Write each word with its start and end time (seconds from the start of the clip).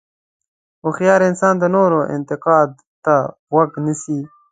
هوښیار 0.83 1.21
انسان 1.29 1.53
د 1.59 1.63
نورو 1.75 1.99
انتقاد 2.15 2.69
ته 3.05 3.15
غوږ 3.51 3.71
نیسي. 3.85 4.19